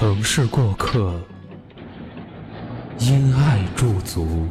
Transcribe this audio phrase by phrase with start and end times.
[0.00, 1.20] 城市过客，
[3.00, 4.46] 因爱驻足。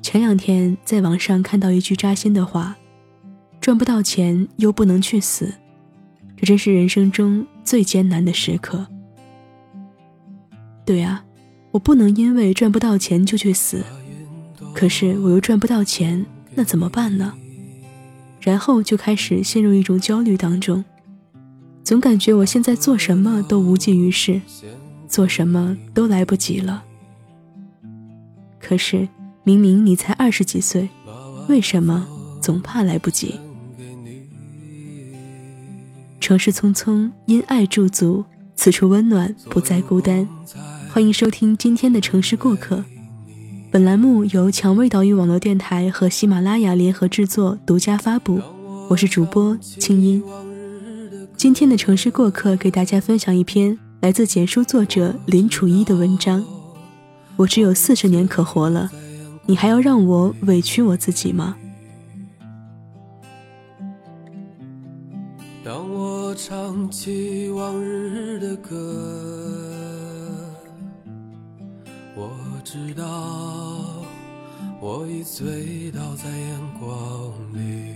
[0.00, 2.76] 前两天在网上看到一句扎心的话
[3.60, 5.52] ：“赚不到钱又不能去死，
[6.36, 8.86] 这真是人生中最艰难的时刻。”
[10.86, 11.24] 对啊。
[11.72, 13.82] 我不能因为赚不到钱就去死，
[14.74, 17.32] 可是我又赚不到钱，那怎么办呢？
[18.40, 20.84] 然后就开始陷入一种焦虑当中，
[21.82, 24.40] 总感觉我现在做什么都无济于事，
[25.08, 26.84] 做什么都来不及了。
[28.60, 29.08] 可是
[29.42, 30.88] 明明你才二十几岁，
[31.48, 32.06] 为什么
[32.40, 33.40] 总怕来不及？
[36.20, 40.28] 城市匆匆，因爱驻足，此处温暖，不再孤单。
[40.92, 42.84] 欢迎收听今天的城市过客。
[43.70, 48.38] 本栏目由蔷薇岛屿网络电台和喜马拉雅联合制作，独家发布。
[48.90, 50.22] 我是主播清音。
[51.34, 56.44] 今天的城市过客给大家分享一篇来自简书作者林楚一的文章。
[57.36, 58.90] 我只有四十年可活了，
[59.46, 61.56] 你还要让我委屈我自己吗？
[65.64, 69.71] 当我唱起往日的歌。
[72.14, 72.30] 我
[72.62, 74.04] 知道
[74.80, 77.92] 我已醉倒在阳光里。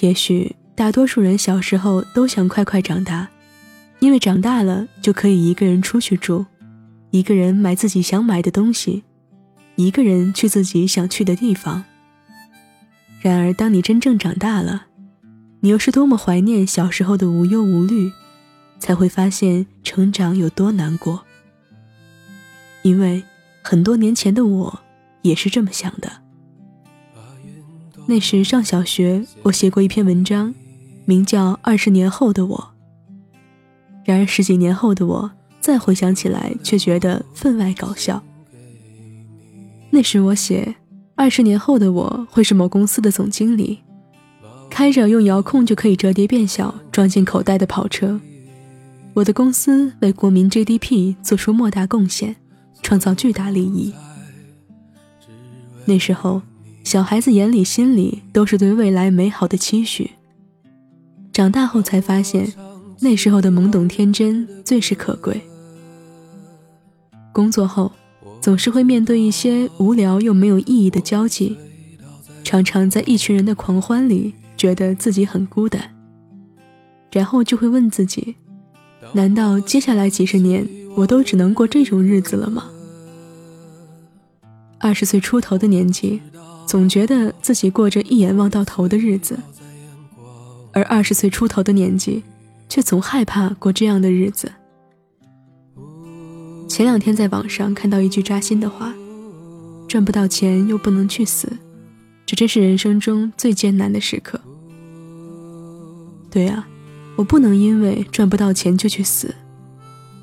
[0.00, 3.28] 也许大多数人小时候都想快快长大，
[3.98, 6.46] 因为长大了就可以一个人出去住，
[7.10, 9.04] 一个人买自己想买的东西，
[9.86, 11.84] 一个人去自己想去的地方。
[13.20, 14.86] 然而，当你真正长大了，
[15.60, 18.10] 你又是多么怀念小时候的无忧无虑，
[18.78, 21.22] 才会发现成长有多难过。
[22.82, 23.22] 因为
[23.62, 24.80] 很多年前的我
[25.22, 26.10] 也是这么想的。
[28.06, 30.54] 那时上小学，我写过一篇文章，
[31.04, 32.74] 名叫《二十年后的我》。
[34.04, 35.30] 然而十几年后的我，
[35.60, 38.22] 再回想起来，却觉得分外搞笑。
[40.00, 40.76] 那时我写。
[41.14, 43.80] 二十年后的我会是某公司的总经理，
[44.70, 48.18] 开着用遥控就可以折叠变小、装进口袋的跑车。
[49.12, 52.34] 我的公司为国民 GDP 做出莫大贡献，
[52.80, 53.92] 创造巨大利益。
[55.84, 56.40] 那时候，
[56.82, 60.12] 小孩子眼里、心里都是对未来美好的期许。
[61.30, 62.50] 长大后才发现，
[63.00, 65.42] 那时候的懵懂天真最是可贵。
[67.34, 67.92] 工作后。
[68.40, 71.56] 总是会面对一些无聊又没有意义的交际，
[72.42, 75.94] 常常在一群人的狂欢里觉得自己很孤单，
[77.12, 78.36] 然后就会问自己：
[79.12, 82.70] 难道接下来几十年我都只能过这种日子了吗？
[84.78, 86.22] 二十岁出头的年纪，
[86.66, 89.38] 总觉得自己过着一眼望到头的日子，
[90.72, 92.22] 而二十岁出头的年纪，
[92.70, 94.50] 却总害怕过这样的日子。
[96.70, 98.94] 前两天在网上看到一句扎心的话
[99.88, 101.50] ：“赚不到钱又不能去死，
[102.24, 104.40] 这真是人生中最艰难的时刻。”
[106.30, 106.68] 对啊，
[107.16, 109.34] 我不能因为赚不到钱就去死，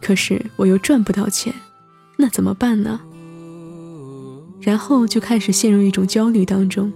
[0.00, 1.52] 可是我又赚不到钱，
[2.16, 3.00] 那怎么办呢？
[4.60, 6.92] 然后就开始陷入一种焦虑当中，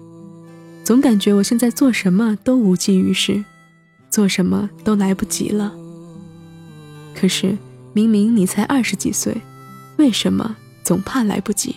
[0.84, 3.44] 总感觉我现在做什么都无济于事，
[4.10, 5.74] 做什么都来不及了。
[7.16, 7.58] 可是。
[7.92, 9.36] 明明你才二十几岁，
[10.00, 11.76] 为什么总怕来不及？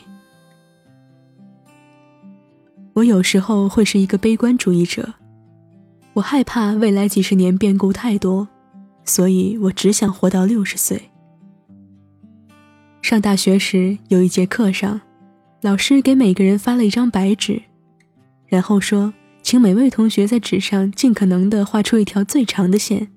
[2.94, 5.14] 我有时候会是一个悲观主义者，
[6.14, 8.48] 我害怕未来几十年变故太多，
[9.04, 11.10] 所以我只想活到六十岁。
[13.02, 15.02] 上大学时有一节课上，
[15.60, 17.62] 老师给每个人发了一张白纸，
[18.48, 23.10] 然后说，请每位同学在纸上尽可能的画出一条最长的线。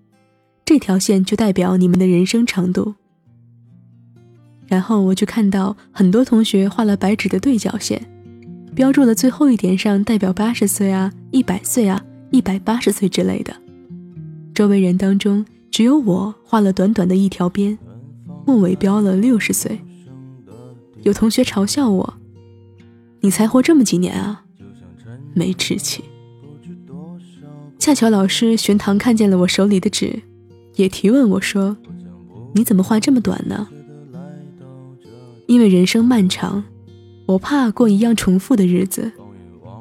[0.64, 2.96] 这条线就代表你们的人生长度。
[4.66, 8.00] 然后我就看到很多同学画了白纸的对角线，
[8.74, 13.54] 标注了最后一点上代表八十岁啊、一百岁啊、一百八十岁之类的。
[14.54, 17.78] 周围人当中，只有我画了短短的一条边，
[18.44, 19.80] 末尾标了六十岁。
[21.02, 22.14] 有同学嘲笑我
[23.20, 24.44] ：“你才活这么几年啊，
[25.34, 26.02] 没志气。”
[27.78, 30.22] 恰巧老师玄堂看见了我手里的纸，
[30.74, 31.76] 也提问我说
[32.54, 33.68] ：“你怎么画这么短呢？”
[35.46, 36.62] 因为人生漫长，
[37.26, 39.10] 我怕过一样重复的日子，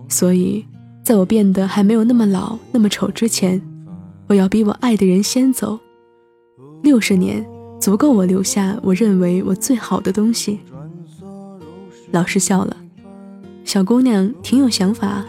[0.07, 0.65] 所以
[1.03, 3.61] 在我变得还没有那么老、那么丑之前，
[4.27, 5.79] 我要比我爱的人先走。
[6.83, 7.43] 六十年
[7.79, 10.59] 足够我留下我认为我最好的东西。
[12.11, 12.77] 老师笑了，
[13.63, 15.25] 小姑娘挺有想法。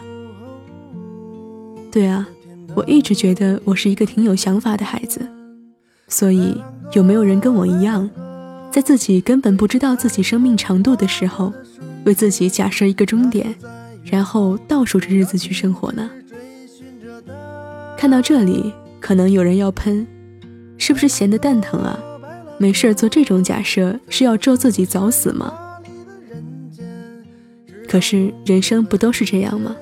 [1.91, 2.27] 对啊，
[2.75, 5.27] 我一直觉得我是一个挺有想法的孩子，
[6.07, 6.55] 所以
[6.93, 8.07] 有没有人跟我一样？
[8.71, 11.51] 在自己根本不知道自己生命长度的时候，
[12.05, 13.55] 为自己假设一个终点，
[14.03, 16.09] 然后倒数着日子去生活呢？
[17.97, 20.05] 看到这里，可能有人要喷，
[20.77, 21.99] 是不是闲得蛋疼啊？
[22.59, 25.53] 没事做这种假设是要咒自己早死吗？
[27.87, 29.75] 可是人生不都是这样吗？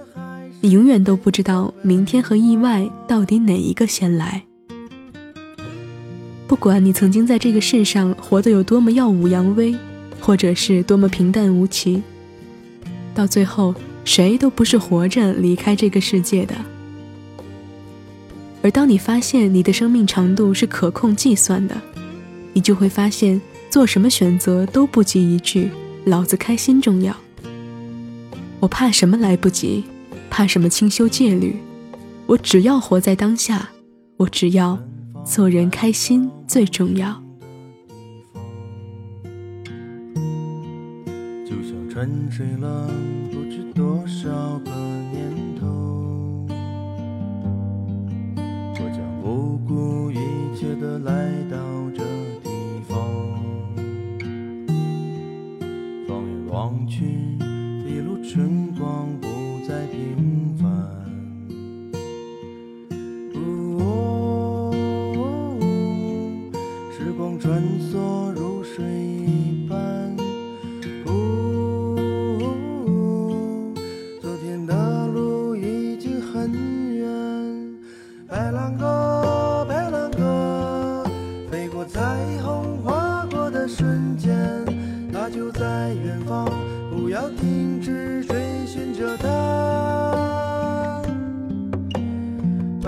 [0.61, 4.43] 你永远都不知道明天和意外到底哪一个先来。
[6.47, 9.75] 不管你曾经在这个世上活得有多么耀武扬威，
[10.19, 12.03] 或者是多么平淡无奇，
[13.15, 16.53] 到最后谁都不是活着离开这个世界的。
[18.61, 21.75] 而当你发现你的生命长度是可控计算的，
[22.53, 25.71] 你就会发现做什么选择都不及一句
[26.05, 27.15] “老子开心”重要。
[28.59, 29.83] 我怕什么来不及，
[30.29, 31.57] 怕什么清修戒律，
[32.27, 33.69] 我只要活在当下，
[34.17, 34.79] 我只要。
[35.25, 37.19] 做人开心最重要。
[41.43, 42.87] 就像沉睡了
[43.31, 44.29] 不知多少
[44.59, 44.69] 个
[45.11, 46.45] 年头，
[48.75, 50.15] 我将不顾一
[50.55, 51.57] 切的来到
[51.95, 52.03] 这
[52.43, 52.49] 地
[52.87, 52.95] 方。
[56.07, 57.03] 放眼望去，
[57.87, 59.27] 一路春光不
[59.67, 61.04] 再平凡。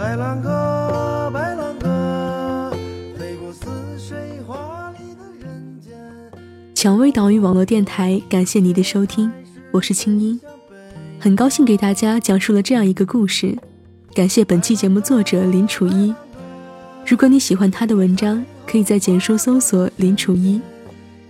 [0.07, 1.30] 白兰鸽。
[1.33, 2.71] 白兰鸽
[6.74, 9.30] 蔷薇岛屿网络电台，感谢你的收听，
[9.69, 10.39] 我是青音，
[11.19, 13.57] 很高兴给大家讲述了这样一个故事。
[14.13, 16.15] 感谢本期节目作者林楚一。
[17.06, 20.62] 如果你喜欢他的文章，可以在简书搜索林楚一。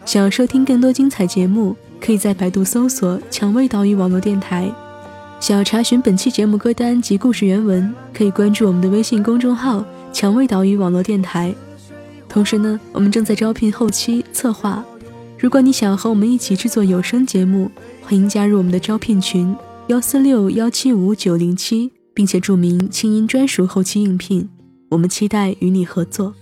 [0.06, 4.71] 想要收听更多精彩节目，可以在百度搜索蔷薇岛屿网络电台。
[5.39, 11.54] 想要查询本期节目歌单及故事原文，可以关注我们的微信公众号蔷薇岛屿网络电台。
[12.28, 14.83] 同时呢，我们正在招聘后期策划。
[15.38, 17.69] 如果你想和我们一起制作有声节目，
[18.02, 19.56] 欢迎加入我们的招聘群
[19.88, 24.50] 幺四六幺七五九零七，并且注明“清音专属后期应聘”，
[24.90, 26.33] 我们期待与你合作。